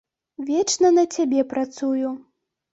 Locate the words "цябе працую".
1.17-2.07